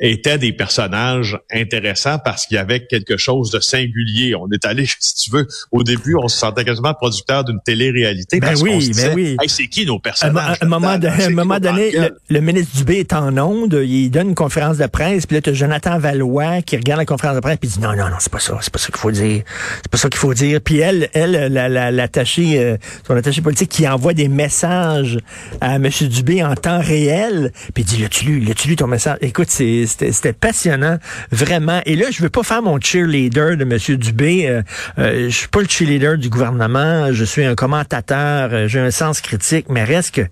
étaient 0.01 0.39
des 0.39 0.53
personnages 0.53 1.39
intéressants 1.53 2.19
parce 2.19 2.47
qu'il 2.47 2.57
y 2.57 2.59
avait 2.59 2.87
quelque 2.87 3.17
chose 3.17 3.51
de 3.51 3.61
singulier. 3.61 4.35
On 4.35 4.51
est 4.51 4.65
allé, 4.65 4.87
si 5.01 5.15
tu 5.15 5.31
veux, 5.31 5.47
au 5.71 5.83
début, 5.83 6.17
on 6.17 6.29
se 6.29 6.37
sentait 6.37 6.65
quasiment 6.65 6.95
producteur 6.95 7.45
d'une 7.45 7.61
télé-réalité. 7.65 8.41
Ben 8.41 8.55
oui, 8.61 8.91
ben 8.95 9.13
oui. 9.15 9.37
c'est 9.47 9.69
qui 9.69 9.87
nos 9.87 9.99
personnages? 9.99 10.59
À, 10.61 10.65
un 10.65 10.69
moment, 10.69 10.99
moment 11.31 11.61
donné, 11.61 11.93
le, 12.29 12.41
ministre 12.41 12.77
Dubé 12.77 12.99
est 12.99 13.13
en 13.13 13.37
onde, 13.39 13.81
il 13.85 14.11
donne 14.11 14.31
une 14.31 14.35
conférence 14.35 14.79
de 14.79 14.87
presse, 14.87 15.27
puis 15.27 15.37
là, 15.37 15.43
tu 15.43 15.51
as 15.51 15.55
Jonathan 15.55 15.99
Valois 15.99 16.63
qui 16.63 16.77
regarde 16.77 16.99
la 16.99 17.07
conférence 17.07 17.37
de 17.37 17.41
presse, 17.41 17.59
puis 17.59 17.69
il 17.69 17.75
dit 17.75 17.81
non, 17.81 17.95
non, 17.95 18.09
non, 18.09 18.17
c'est 18.19 18.33
pas 18.33 18.41
ça, 18.41 18.59
c'est 18.61 18.73
pas 18.73 18.79
ça 18.79 18.89
qu'il 18.89 18.99
faut 18.99 19.11
dire. 19.11 19.43
C'est 19.83 19.91
pas 19.91 19.99
ça 19.99 20.09
qu'il 20.09 20.19
faut 20.19 20.35
dire. 20.35 20.61
Puis 20.61 20.79
elle, 20.79 21.09
elle, 21.13 21.53
l'attachée, 21.53 22.55
la, 22.55 22.61
euh, 22.61 22.77
son 23.07 23.17
attaché 23.17 23.43
politique 23.43 23.69
qui 23.69 23.87
envoie 23.87 24.15
des 24.15 24.29
messages 24.29 25.19
à 25.61 25.77
M. 25.77 25.89
Dubé 26.01 26.43
en 26.43 26.55
temps 26.55 26.81
réel, 26.81 27.53
puis 27.75 27.85
il 27.85 27.87
dit, 27.87 28.03
l'as-tu 28.03 28.25
lu, 28.25 28.41
l'as-tu 28.41 28.69
lu 28.69 28.77
ton 28.77 28.87
message? 28.87 29.19
Écoute, 29.21 29.49
c'est 29.49 29.84
c'était 29.87 30.33
passionnant, 30.33 30.99
vraiment. 31.31 31.81
Et 31.87 31.97
là, 31.97 32.07
je 32.11 32.23
veux 32.23 32.31
pas 32.31 32.43
faire 32.43 32.63
mon 32.63 32.81
cheerleader 32.81 33.57
de 33.57 33.63
M. 33.63 33.97
Dubé. 33.97 34.47
Euh, 34.49 34.63
euh, 34.99 35.31
je 35.31 35.37
suis 35.37 35.49
pas 35.49 35.61
le 35.61 35.69
cheerleader 35.69 36.19
du 36.19 36.29
gouvernement. 36.29 37.13
Je 37.13 37.25
suis 37.25 37.45
un 37.45 37.55
commentateur. 37.55 38.51
Euh, 38.53 38.69
j'ai 38.69 38.81
un 38.81 38.91
sens 38.91 39.21
critique, 39.21 39.67
mais 39.69 39.85
reste 39.85 40.15
que 40.15 40.23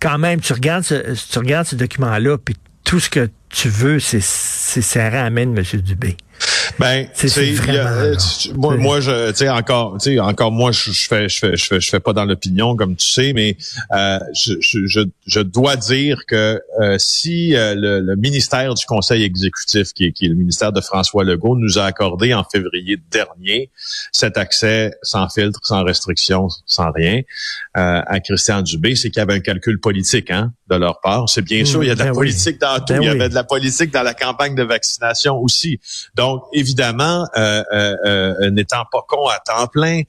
quand 0.00 0.18
même, 0.18 0.40
tu 0.40 0.52
regardes 0.52 0.84
ce, 0.84 0.94
tu 1.30 1.38
regardes 1.38 1.66
ce 1.66 1.76
document-là, 1.76 2.38
puis 2.38 2.56
tout 2.84 3.00
ce 3.00 3.10
que 3.10 3.28
tu 3.50 3.68
veux, 3.68 3.98
c'est 4.00 4.20
main 5.30 5.46
de 5.46 5.58
M. 5.58 5.80
Dubé. 5.80 6.16
Ben, 6.78 7.08
c'est 7.14 7.52
vraiment. 7.52 8.16
moi, 8.54 8.76
moi, 8.76 9.00
je, 9.00 9.30
tu 9.30 9.36
sais, 9.36 9.48
encore, 9.48 9.98
tu 9.98 10.12
sais, 10.12 10.20
encore 10.20 10.52
moi, 10.52 10.72
je, 10.72 10.92
je, 10.92 11.08
fais, 11.08 11.28
je 11.28 11.38
fais, 11.38 11.56
je 11.56 11.66
fais, 11.66 11.80
je 11.80 11.90
fais 11.90 12.00
pas 12.00 12.12
dans 12.12 12.24
l'opinion 12.24 12.76
comme 12.76 12.96
tu 12.96 13.06
sais, 13.06 13.32
mais 13.32 13.56
euh, 13.92 14.18
je, 14.34 14.54
je, 14.60 15.04
je, 15.26 15.40
dois 15.40 15.76
dire 15.76 16.26
que 16.26 16.60
euh, 16.80 16.96
si 16.98 17.54
euh, 17.54 17.74
le, 17.76 18.16
ministère 18.16 18.74
du 18.74 18.84
Conseil 18.86 19.22
exécutif, 19.24 19.92
qui 19.92 20.06
est, 20.06 20.12
qui 20.12 20.26
est 20.26 20.28
le 20.28 20.34
ministère 20.34 20.72
de 20.72 20.80
François 20.80 21.24
Legault, 21.24 21.56
nous 21.56 21.78
a 21.78 21.84
accordé 21.84 22.34
en 22.34 22.44
février 22.44 22.98
dernier 23.10 23.70
cet 24.12 24.36
accès 24.36 24.92
sans 25.02 25.28
filtre, 25.28 25.60
sans 25.62 25.82
restriction, 25.84 26.48
sans 26.66 26.90
rien 26.92 27.22
à 27.74 28.20
Christian 28.20 28.62
Dubé, 28.62 28.96
c'est 28.96 29.10
qu'il 29.10 29.20
y 29.20 29.22
avait 29.22 29.34
un 29.34 29.40
calcul 29.40 29.80
politique, 29.80 30.30
hein, 30.30 30.52
de 30.68 30.76
leur 30.76 31.00
part. 31.00 31.28
C'est 31.28 31.42
bien 31.42 31.64
sûr, 31.64 31.82
il 31.82 31.88
y 31.88 31.90
a 31.90 31.94
de 31.94 32.00
la 32.00 32.06
ben 32.06 32.12
politique 32.12 32.58
dans 32.60 32.78
tout, 32.78 32.94
ben 32.94 33.02
il 33.02 33.06
y 33.06 33.08
avait 33.08 33.28
de 33.28 33.34
la 33.34 33.44
politique 33.44 33.90
dans 33.92 34.02
la 34.02 34.14
campagne 34.14 34.54
de 34.54 34.62
vaccination 34.62 35.38
aussi. 35.38 35.80
Donc, 36.14 36.42
évidemment, 36.60 37.26
euh, 37.36 37.64
euh, 37.72 37.96
euh, 38.04 38.50
n'étant 38.50 38.84
pas 38.90 39.04
con 39.08 39.26
à 39.28 39.38
temps 39.40 39.66
plein, 39.66 40.02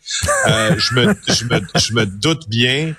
je, 0.77 0.93
me, 1.93 2.05
doute 2.05 2.47
bien 2.47 2.93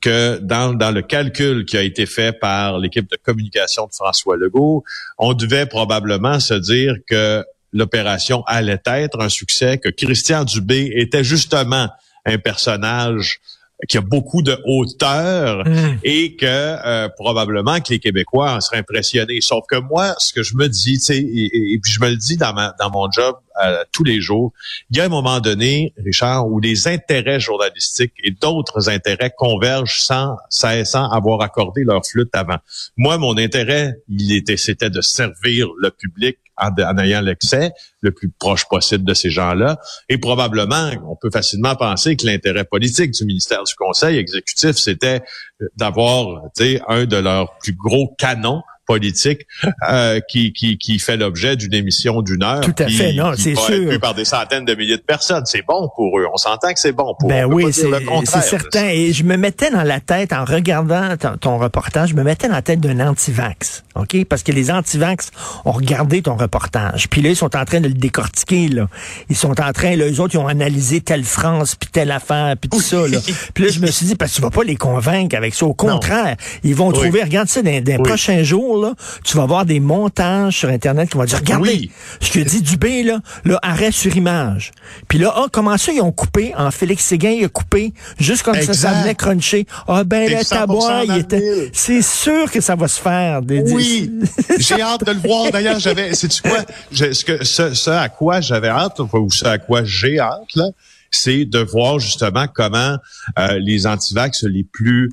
que 0.00 0.38
dans 0.38 0.94
le 0.94 1.02
calcul 1.02 1.64
qui 1.64 1.76
a 1.76 1.82
été 1.82 2.06
fait 2.06 2.32
par 2.32 2.78
l'équipe 2.78 3.08
de 3.10 3.16
communication 3.22 3.86
de 3.86 3.92
François 3.92 4.36
Legault, 4.36 4.84
on 5.18 5.34
devait 5.34 5.66
probablement 5.66 6.40
se 6.40 6.54
dire 6.54 6.94
que 7.08 7.44
l'opération 7.72 8.42
allait 8.46 8.82
être 8.86 9.20
un 9.20 9.28
succès, 9.28 9.78
que 9.78 9.88
Christian 9.88 10.44
Dubé 10.44 10.92
était 10.96 11.24
justement 11.24 11.88
un 12.26 12.38
personnage 12.38 13.40
qui 13.88 13.98
a 13.98 14.00
beaucoup 14.00 14.42
de 14.42 14.58
hauteur 14.66 15.64
Mm. 15.66 15.98
et 16.04 16.36
que 16.36 16.44
euh, 16.46 17.08
probablement 17.16 17.80
que 17.80 17.90
les 17.90 17.98
Québécois 17.98 18.52
en 18.56 18.60
seraient 18.60 18.78
impressionnés. 18.78 19.40
Sauf 19.40 19.64
que 19.68 19.76
moi, 19.76 20.14
ce 20.18 20.32
que 20.32 20.42
je 20.42 20.54
me 20.56 20.68
dis, 20.68 20.94
tu 20.94 21.00
sais, 21.00 21.18
et, 21.18 21.46
et- 21.46 21.72
et 21.74 21.78
puis 21.78 21.92
je 21.92 22.00
me 22.00 22.08
le 22.10 22.16
dis 22.16 22.36
dans, 22.36 22.52
ma, 22.52 22.74
dans 22.78 22.90
mon 22.90 23.10
job 23.10 23.36
euh, 23.64 23.84
tous 23.92 24.04
les 24.04 24.20
jours, 24.20 24.52
il 24.90 24.96
y 24.96 25.00
a 25.00 25.04
un 25.04 25.08
moment 25.08 25.40
donné, 25.40 25.92
Richard, 26.04 26.46
où 26.48 26.60
les 26.60 26.88
intérêts 26.88 27.40
journalistiques 27.40 28.14
et 28.22 28.30
d'autres 28.30 28.88
intérêts 28.88 29.32
convergent 29.36 30.00
sans, 30.02 30.36
sans 30.48 31.10
avoir 31.10 31.42
accordé 31.42 31.84
leur 31.84 32.04
flûte 32.06 32.30
avant. 32.34 32.56
Moi, 32.96 33.18
mon 33.18 33.36
intérêt, 33.36 33.94
il 34.08 34.32
était, 34.34 34.56
c'était 34.56 34.90
de 34.90 35.00
servir 35.00 35.68
le 35.78 35.90
public 35.90 36.38
en, 36.60 36.98
ayant 36.98 37.20
l'accès 37.20 37.72
le 38.00 38.12
plus 38.12 38.30
proche 38.30 38.68
possible 38.68 39.04
de 39.04 39.14
ces 39.14 39.30
gens-là. 39.30 39.78
Et 40.08 40.18
probablement, 40.18 40.90
on 41.08 41.16
peut 41.16 41.30
facilement 41.32 41.74
penser 41.74 42.16
que 42.16 42.26
l'intérêt 42.26 42.64
politique 42.64 43.12
du 43.12 43.24
ministère 43.24 43.62
du 43.64 43.74
Conseil 43.74 44.18
exécutif, 44.18 44.76
c'était 44.76 45.22
euh, 45.62 45.66
d'avoir, 45.76 46.42
un 46.88 47.04
de 47.04 47.16
leurs 47.16 47.56
plus 47.58 47.74
gros 47.74 48.14
canons 48.18 48.62
politiques 48.94 49.46
euh, 49.88 50.20
qui, 50.28 50.52
qui, 50.52 50.76
qui 50.78 50.98
fait 50.98 51.16
l'objet 51.16 51.56
d'une 51.56 51.74
émission 51.74 52.22
d'une 52.22 52.42
heure. 52.42 52.60
Tout 52.60 52.74
à 52.78 52.84
qui- 52.86 52.94
fait, 52.94 53.12
non, 53.12 53.32
c'est 53.36 53.54
sûr. 53.54 54.00
par 54.00 54.14
des 54.14 54.24
centaines 54.24 54.64
de 54.64 54.74
milliers 54.74 54.96
de 54.96 55.02
personnes. 55.02 55.44
C'est 55.46 55.64
bon 55.66 55.88
pour 55.94 56.18
eux. 56.18 56.26
On 56.32 56.36
s'entend 56.36 56.72
que 56.72 56.80
c'est 56.80 56.92
bon 56.92 57.14
pour 57.18 57.28
eux. 57.30 57.32
Ben 57.32 57.48
peut 57.48 57.54
oui, 57.54 57.72
c'est 57.72 58.40
certain. 58.42 58.88
Et 58.88 59.12
je 59.12 59.22
me 59.24 59.36
mettais 59.36 59.70
dans 59.70 59.82
la 59.84 60.00
tête, 60.00 60.32
en 60.32 60.44
regardant 60.44 61.16
ton, 61.16 61.36
ton 61.36 61.58
reportage, 61.58 62.10
je 62.10 62.14
me 62.14 62.22
mettais 62.24 62.48
dans 62.48 62.54
la 62.54 62.62
tête 62.62 62.80
d'un 62.80 62.98
anti-vax. 63.08 63.84
OK? 63.94 64.24
Parce 64.28 64.42
que 64.42 64.52
les 64.52 64.70
anti-vax 64.70 65.30
ont 65.64 65.72
regardé 65.72 66.22
ton 66.22 66.36
reportage. 66.36 67.08
Puis 67.08 67.22
là, 67.22 67.30
ils 67.30 67.36
sont 67.36 67.54
en 67.56 67.64
train 67.64 67.80
de 67.80 67.88
le 67.88 67.94
décortiquer, 67.94 68.68
là. 68.68 68.88
Ils 69.28 69.36
sont 69.36 69.60
en 69.60 69.72
train, 69.72 69.94
là, 69.96 70.06
eux 70.10 70.20
autres, 70.20 70.34
ils 70.34 70.38
ont 70.38 70.48
analysé 70.48 71.00
telle 71.00 71.24
France, 71.24 71.74
puis 71.76 71.88
telle 71.92 72.10
affaire, 72.10 72.54
puis 72.60 72.68
tout 72.70 72.80
ça, 72.80 73.06
là. 73.06 73.18
Puis 73.54 73.64
là, 73.64 73.70
je 73.70 73.80
me 73.80 73.86
suis 73.88 74.06
dit, 74.06 74.14
parce 74.16 74.30
que 74.32 74.36
tu 74.36 74.42
vas 74.42 74.50
pas 74.50 74.62
les 74.64 74.76
convaincre 74.76 75.36
avec 75.36 75.54
ça. 75.54 75.66
Au 75.66 75.74
contraire, 75.74 76.36
ils 76.64 76.74
vont 76.74 76.88
Oui. 76.88 76.94
trouver, 76.94 77.22
regarde 77.22 77.48
ça, 77.48 77.62
dans, 77.62 77.70
dans 77.70 77.84
les 77.92 77.96
Oui. 77.98 78.02
prochains 78.02 78.42
jours, 78.42 78.79
là, 78.80 78.94
tu 79.24 79.36
vas 79.36 79.46
voir 79.46 79.64
des 79.64 79.80
montages 79.80 80.58
sur 80.58 80.68
Internet 80.68 81.10
qui 81.10 81.16
vont 81.16 81.24
dire, 81.24 81.38
regardez, 81.38 81.70
Oui. 81.70 81.90
ce 82.20 82.30
que 82.30 82.38
dit 82.40 82.62
Dubé, 82.62 83.02
là, 83.02 83.18
là, 83.44 83.58
arrêt 83.62 83.92
sur 83.92 84.16
image. 84.16 84.72
Puis 85.08 85.18
là, 85.18 85.32
ah, 85.36 85.46
comment 85.52 85.76
ça, 85.78 85.92
ils 85.92 86.00
ont 86.00 86.12
coupé, 86.12 86.52
en 86.56 86.70
Félix 86.70 87.04
Séguin, 87.04 87.30
il 87.30 87.44
a 87.44 87.48
coupé, 87.48 87.92
juste 88.18 88.42
comme 88.42 88.54
ça, 88.54 88.62
ça 88.62 88.70
Exact. 88.72 89.00
venait 89.02 89.14
cruncher. 89.14 89.66
Ah, 89.88 90.04
ben, 90.04 90.28
le 90.30 90.36
100% 90.36 90.48
tabois, 90.48 91.02
il 91.04 91.12
le 91.12 91.18
était, 91.18 91.70
c'est 91.72 92.02
sûr 92.02 92.50
que 92.50 92.60
ça 92.60 92.74
va 92.76 92.88
se 92.88 93.00
faire. 93.00 93.42
Des, 93.42 93.60
Oui, 93.72 94.10
j'ai 94.58 94.80
hâte 94.80 95.04
de 95.04 95.12
le 95.12 95.18
voir. 95.20 95.50
D'ailleurs, 95.50 95.78
j'avais, 95.78 96.14
sais-tu 96.14 96.42
quoi, 96.42 96.58
Je- 96.92 97.12
ce, 97.12 97.24
que, 97.24 97.44
ce, 97.44 97.74
ce 97.74 97.90
à 97.90 98.08
quoi 98.08 98.40
j'avais 98.40 98.68
hâte, 98.68 98.98
ou 99.00 99.30
ce 99.30 99.44
à 99.44 99.58
quoi 99.58 99.82
j'ai 99.84 100.18
hâte, 100.18 100.54
là, 100.56 100.66
c'est 101.10 101.44
de 101.44 101.58
voir 101.58 101.98
justement 101.98 102.46
comment 102.52 102.96
euh, 103.38 103.58
les 103.58 103.86
antivax 103.86 104.44
les 104.44 104.62
plus 104.62 105.10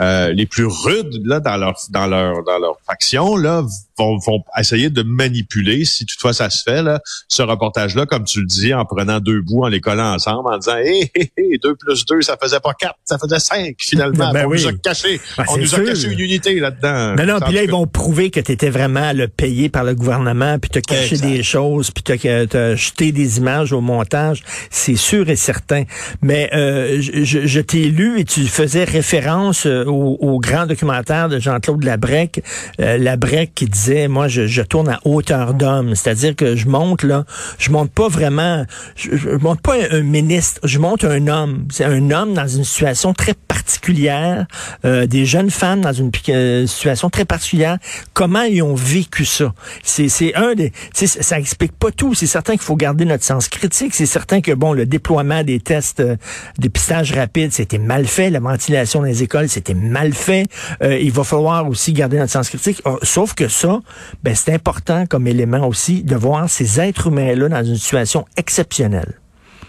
les 0.00 0.46
plus 0.46 0.66
rudes 0.66 1.26
là 1.26 1.40
dans 1.40 1.56
leur 1.56 1.78
dans 1.90 2.06
leur 2.06 2.42
dans 2.44 2.58
leur 2.58 2.76
faction 2.86 3.36
là 3.36 3.62
vont, 4.00 4.18
vont 4.18 4.42
essayer 4.58 4.90
de 4.90 5.02
manipuler 5.02 5.84
si 5.84 6.06
toutefois 6.06 6.32
ça 6.32 6.50
se 6.50 6.62
fait 6.62 6.82
là 6.82 7.00
ce 7.28 7.42
reportage 7.42 7.94
là 7.94 8.06
comme 8.06 8.24
tu 8.24 8.40
le 8.40 8.46
dis 8.46 8.72
en 8.74 8.84
prenant 8.84 9.20
deux 9.20 9.40
bouts 9.42 9.64
en 9.64 9.68
les 9.68 9.80
collant 9.80 10.14
ensemble 10.14 10.52
en 10.52 10.58
disant 10.58 10.76
hé 10.78 11.10
hé 11.14 11.32
hé 11.36 11.58
deux 11.62 11.74
plus 11.76 12.04
deux 12.06 12.22
ça 12.22 12.36
faisait 12.42 12.60
pas 12.60 12.74
quatre 12.74 12.96
ça 13.04 13.18
faisait 13.18 13.38
cinq 13.38 13.76
finalement 13.78 14.32
Ben 14.32 14.46
on 14.46 14.50
oui. 14.50 14.62
nous 14.62 14.68
a 14.68 14.72
caché 14.72 15.20
Ben, 15.36 15.44
on 15.48 15.56
nous 15.58 15.74
a 15.74 15.80
caché 15.80 16.08
une 16.12 16.20
unité 16.20 16.58
là-dedans 16.58 17.14
Non, 17.16 17.26
non, 17.34 17.40
puis 17.40 17.54
là, 17.54 17.62
ils 17.62 17.70
vont 17.70 17.86
prouver 17.86 18.30
que 18.30 18.40
tu 18.40 18.52
étais 18.52 18.70
vraiment 18.70 19.12
le 19.12 19.28
payé 19.28 19.68
par 19.68 19.84
le 19.84 19.94
gouvernement, 19.94 20.58
puis 20.58 20.70
t'as 20.70 20.80
caché 20.80 21.14
Exact. 21.16 21.26
des 21.28 21.42
choses, 21.42 21.90
puis 21.90 22.02
t'as 22.02 22.14
as 22.58 22.74
jeté 22.76 23.12
des 23.12 23.38
images 23.38 23.72
au 23.72 23.80
montage, 23.80 24.42
c'est 24.70 24.96
sûr 24.96 25.28
et 25.28 25.36
certain. 25.36 25.84
Mais 26.22 26.50
euh, 26.54 27.00
je, 27.00 27.24
je- 27.24 27.46
je 27.46 27.60
t'ai 27.60 27.84
lu 27.84 28.20
et 28.20 28.24
tu 28.24 28.46
faisais 28.46 28.84
référence 28.84 29.66
euh, 29.66 29.84
au, 29.84 30.16
au 30.20 30.38
grand 30.38 30.66
documentaire 30.66 31.28
de 31.28 31.38
Jean-Claude 31.38 31.82
Labrec, 31.84 32.42
euh, 32.80 32.96
Labrec 32.98 33.52
qui 33.54 33.66
disait, 33.66 33.89
moi, 34.08 34.28
je, 34.28 34.62
tourne 34.62 34.88
à 34.88 35.00
hauteur 35.04 35.54
d'homme, 35.54 35.94
c'est-à-dire 35.94 36.36
que 36.36 36.56
je 36.56 36.68
monte 36.68 37.02
là, 37.02 37.24
je 37.58 37.70
monte 37.70 37.90
pas 37.90 38.08
vraiment, 38.08 38.64
je, 38.94 39.16
je 39.16 39.30
monte 39.36 39.60
pas 39.60 39.74
un, 39.90 40.02
ministre, 40.02 40.60
je 40.64 40.78
monte 40.78 41.04
un 41.04 41.26
homme. 41.26 41.66
C'est 41.70 41.84
un 41.84 42.10
homme 42.10 42.34
dans 42.34 42.46
une 42.46 42.64
situation 42.64 43.12
très 43.14 43.34
particulière, 43.34 44.46
euh, 44.84 45.06
des 45.06 45.24
jeunes 45.24 45.50
femmes 45.50 45.80
dans 45.80 45.92
une 45.92 46.10
euh, 46.28 46.66
situation 46.66 47.10
très 47.10 47.24
particulière. 47.24 47.78
Comment 48.12 48.42
ils 48.42 48.62
ont 48.62 48.74
vécu 48.74 49.24
ça? 49.24 49.54
C'est 49.82 50.08
c'est 50.08 50.34
un 50.34 50.54
des, 50.54 50.72
ça 50.92 51.38
explique 51.38 51.72
pas 51.72 51.90
tout. 51.90 52.14
C'est 52.14 52.26
certain 52.26 52.52
qu'il 52.52 52.62
faut 52.62 52.76
garder 52.76 53.04
notre 53.04 53.24
sens 53.24 53.48
critique. 53.48 53.94
C'est 53.94 54.06
certain 54.06 54.40
que 54.40 54.52
bon, 54.52 54.72
le 54.72 54.86
déploiement 54.86 55.42
des 55.42 55.60
tests 55.60 56.00
euh, 56.00 56.16
dépistage 56.58 57.12
rapide, 57.12 57.52
c'était 57.52 57.78
mal 57.78 58.06
fait. 58.06 58.30
La 58.30 58.40
ventilation 58.40 59.00
dans 59.00 59.06
les 59.06 59.22
écoles, 59.22 59.48
c'était 59.48 59.74
mal 59.74 60.12
fait. 60.12 60.44
Euh, 60.82 60.98
il 60.98 61.12
va 61.12 61.24
falloir 61.24 61.68
aussi 61.68 61.92
garder 61.92 62.18
notre 62.18 62.32
sens 62.32 62.48
critique. 62.48 62.82
Euh, 62.86 62.96
Sauf 63.02 63.34
que 63.34 63.48
ça, 63.48 63.79
ben 64.22 64.34
c'est 64.34 64.52
important 64.54 65.06
comme 65.06 65.26
élément 65.26 65.66
aussi 65.66 66.02
de 66.02 66.16
voir 66.16 66.48
ces 66.48 66.80
êtres 66.80 67.08
humains 67.08 67.34
là 67.34 67.48
dans 67.48 67.64
une 67.64 67.76
situation 67.76 68.24
exceptionnelle. 68.36 69.14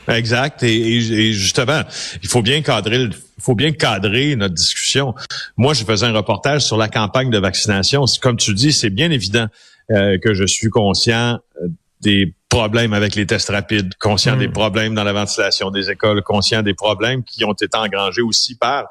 Exact. 0.07 0.63
Et, 0.63 0.75
et- 0.75 0.97
et 1.29 1.33
justement, 1.33 1.81
il 2.23 2.27
faut 2.27 2.41
bien 2.41 2.61
cadrer 2.61 2.97
le- 2.97 3.09
il 3.13 3.43
faut 3.43 3.55
bien 3.55 3.71
cadrer 3.71 4.35
notre 4.35 4.53
discussion. 4.55 5.15
Moi, 5.57 5.73
je 5.73 5.83
faisais 5.83 6.05
un 6.05 6.13
reportage 6.13 6.61
sur 6.61 6.77
la 6.77 6.87
campagne 6.89 7.29
de 7.31 7.39
vaccination. 7.39 8.03
Comme 8.21 8.37
tu 8.37 8.53
dis, 8.53 8.71
c'est 8.73 8.89
bien 8.91 9.09
évident 9.11 9.47
euh, 9.91 10.17
que 10.23 10.33
je 10.33 10.45
suis 10.45 10.69
conscient 10.69 11.39
euh, 11.61 11.67
des 12.01 12.33
problèmes 12.49 12.93
avec 12.93 13.15
les 13.15 13.25
tests 13.25 13.49
rapides, 13.49 13.93
conscient 13.99 14.35
des 14.35 14.47
problèmes 14.49 14.93
dans 14.95 15.03
la 15.03 15.13
ventilation 15.13 15.71
des 15.71 15.89
écoles, 15.89 16.21
conscient 16.23 16.61
des 16.61 16.73
problèmes 16.73 17.23
qui 17.23 17.45
ont 17.45 17.53
été 17.53 17.67
engrangés 17.77 18.21
aussi 18.21 18.55
par 18.55 18.85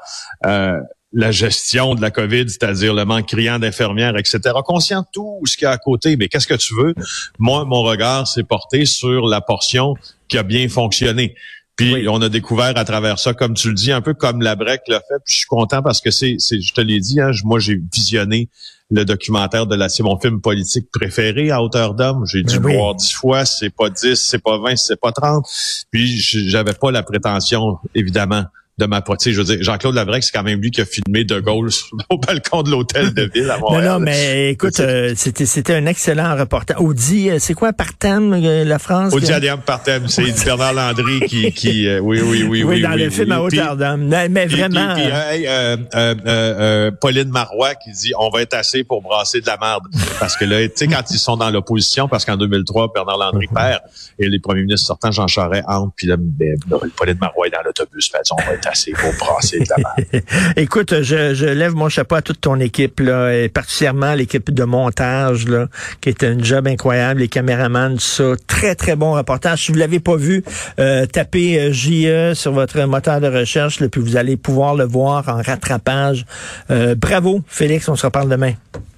euh, 0.46 0.78
la 1.12 1.32
gestion 1.32 1.94
de 1.94 2.00
la 2.00 2.10
COVID, 2.10 2.48
c'est-à-dire 2.48 2.94
le 2.94 3.04
manque 3.04 3.26
criant 3.26 3.58
d'infirmières, 3.58 4.16
etc. 4.16 4.40
Conscient 4.64 5.00
de 5.00 5.06
tout 5.12 5.40
ce 5.44 5.56
qu'il 5.56 5.64
y 5.64 5.66
a 5.66 5.72
à 5.72 5.78
côté, 5.78 6.16
mais 6.16 6.28
qu'est-ce 6.28 6.46
que 6.46 6.54
tu 6.54 6.74
veux? 6.74 6.94
Moi, 7.38 7.64
mon 7.64 7.82
regard 7.82 8.28
s'est 8.28 8.44
porté 8.44 8.84
sur 8.86 9.26
la 9.26 9.40
portion 9.40 9.94
qui 10.28 10.38
a 10.38 10.42
bien 10.42 10.68
fonctionné. 10.68 11.34
Puis 11.76 12.08
on 12.08 12.20
a 12.20 12.28
découvert 12.28 12.76
à 12.76 12.84
travers 12.84 13.18
ça, 13.18 13.32
comme 13.32 13.54
tu 13.54 13.68
le 13.68 13.74
dis, 13.74 13.90
un 13.90 14.02
peu 14.02 14.12
comme 14.12 14.42
la 14.42 14.54
BREC 14.54 14.82
l'a 14.88 15.00
fait. 15.00 15.16
Puis 15.24 15.32
je 15.32 15.36
suis 15.38 15.46
content 15.46 15.82
parce 15.82 16.00
que 16.00 16.10
c'est, 16.10 16.36
c'est 16.38 16.60
je 16.60 16.74
te 16.74 16.80
l'ai 16.80 17.00
dit, 17.00 17.20
hein, 17.20 17.30
moi 17.44 17.58
j'ai 17.58 17.80
visionné 17.92 18.48
le 18.90 19.04
documentaire 19.04 19.66
de 19.66 19.76
la, 19.76 19.88
c'est 19.88 20.02
mon 20.02 20.18
film 20.18 20.40
politique 20.40 20.90
préféré 20.92 21.50
à 21.50 21.62
hauteur 21.62 21.94
d'homme. 21.94 22.26
J'ai 22.26 22.42
dû 22.42 22.58
Ben 22.58 22.62
le 22.62 22.68
oui. 22.68 22.76
voir 22.76 22.94
dix 22.96 23.12
fois. 23.12 23.44
C'est 23.46 23.70
pas 23.70 23.88
dix, 23.88 24.16
c'est 24.16 24.42
pas 24.42 24.58
vingt, 24.58 24.76
c'est 24.76 25.00
pas 25.00 25.12
trente. 25.12 25.46
Puis 25.90 26.18
j'avais 26.18 26.74
pas 26.74 26.90
la 26.90 27.02
prétention, 27.02 27.78
évidemment, 27.94 28.44
de 28.80 28.86
ma 28.86 29.00
poitrine. 29.02 29.32
Je 29.32 29.38
veux 29.40 29.44
dire, 29.44 29.58
Jean-Claude 29.62 29.94
Labrec, 29.94 30.24
c'est 30.24 30.32
quand 30.32 30.42
même 30.42 30.60
lui 30.60 30.70
qui 30.72 30.80
a 30.80 30.84
filmé 30.84 31.24
De 31.24 31.38
Gaulle 31.38 31.70
au 32.10 32.18
balcon 32.18 32.62
de 32.62 32.70
l'hôtel 32.70 33.14
de 33.14 33.30
ville 33.32 33.50
à 33.50 33.54
Non, 33.58 33.60
Montréal. 33.60 33.84
non, 33.92 33.98
mais 34.00 34.50
écoute, 34.50 34.80
euh, 34.80 35.12
c'était 35.16 35.46
c'était 35.46 35.74
un 35.74 35.86
excellent 35.86 36.36
reportage. 36.36 36.76
Audi, 36.80 37.30
euh, 37.30 37.36
c'est 37.38 37.54
quoi 37.54 37.72
par 37.72 37.94
thème, 37.96 38.32
euh, 38.32 38.64
la 38.64 38.78
France? 38.78 39.12
Au 39.12 39.18
que- 39.20 39.24
diadème 39.24 39.58
par 39.60 39.82
thème, 39.82 40.08
c'est 40.08 40.22
Bernard 40.44 40.72
Landry 40.72 41.20
qui, 41.28 41.52
qui 41.52 41.86
euh, 41.86 42.00
oui, 42.00 42.20
oui, 42.22 42.42
oui, 42.42 42.48
Oui, 42.48 42.62
oui. 42.64 42.82
dans 42.82 42.92
oui, 42.94 43.04
le 43.04 43.10
film 43.10 43.32
à 43.32 43.74
d'homme. 43.76 44.08
Mais, 44.30 44.46
vraiment. 44.46 44.94
puis- 44.94 45.04
puis, 45.04 45.46
euh, 45.46 46.90
Pauline 47.00 47.28
Marois 47.30 47.74
qui 47.74 47.90
dit 47.92 48.12
on 48.18 48.30
va 48.30 48.42
être 48.42 48.54
assez 48.54 48.84
pour 48.84 49.02
brasser 49.02 49.40
de 49.40 49.46
la 49.46 49.56
merde. 49.60 49.84
Parce 50.18 50.36
que 50.36 50.44
là, 50.44 50.66
tu 50.68 50.72
sais, 50.76 50.86
quand 50.86 51.02
ils 51.10 51.18
sont 51.18 51.36
dans 51.36 51.50
l'opposition, 51.50 52.08
parce 52.08 52.24
qu'en 52.24 52.36
2003, 52.36 52.92
Bernard 52.94 53.18
Landry 53.18 53.46
perd 53.54 53.80
et 54.18 54.28
les 54.28 54.38
premiers 54.38 54.62
ministres 54.62 54.86
sortants, 54.86 55.10
Jean 55.12 55.26
Charest 55.26 55.64
entre, 55.68 55.92
puis 55.96 56.06
là, 56.06 56.16
ben, 56.18 56.56
Pauline 56.96 57.18
Marois 57.20 57.46
est 57.46 57.50
dans 57.50 57.62
l'autobus, 57.64 58.10
on 58.32 58.36
va 58.42 58.52
être 58.54 58.66
assez 58.70 58.92
pour 58.92 59.12
brasser 59.14 59.58
de 59.58 59.64
la 59.68 59.76
merde. 59.76 60.24
Écoute, 60.56 61.02
je, 61.02 61.34
je 61.34 61.46
lève 61.46 61.74
mon 61.74 61.88
chapeau 61.88 62.16
à 62.16 62.22
toute 62.22 62.40
ton 62.40 62.58
équipe, 62.60 63.00
là, 63.00 63.32
et 63.32 63.48
particulièrement 63.48 64.14
l'équipe 64.14 64.50
de 64.50 64.64
montage, 64.64 65.46
là, 65.46 65.66
qui 66.00 66.08
est 66.08 66.24
un 66.24 66.38
job 66.38 66.66
incroyable, 66.66 67.20
les 67.20 67.28
caméramans, 67.28 67.94
tout 67.94 68.00
ça. 68.00 68.32
Très, 68.46 68.74
très 68.74 68.96
bon 68.96 69.12
reportage. 69.12 69.66
Si 69.66 69.72
vous 69.72 69.78
l'avez 69.78 70.00
pas 70.00 70.16
vu, 70.16 70.44
euh, 70.78 71.06
tapez 71.06 71.58
euh, 71.58 71.72
JE 71.72 72.34
sur 72.34 72.52
votre 72.52 72.80
moteur 72.82 73.20
de 73.20 73.28
recherche, 73.28 73.80
là, 73.80 73.88
puis 73.88 74.00
vous 74.00 74.16
allez 74.16 74.36
pouvoir 74.36 74.74
le 74.74 74.84
voir 74.84 75.28
en 75.28 75.42
rattrapage. 75.42 76.24
Euh, 76.70 76.94
bravo, 76.94 77.40
Félix, 77.46 77.88
on 77.88 77.96
se 77.96 78.06
reparle 78.06 78.28
demain. 78.28 78.52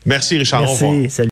Merci, 0.04 0.38
Richard. 0.38 0.64
Au 0.64 0.66
revoir. 0.72 0.92
Merci. 0.92 1.10
Salut. 1.10 1.30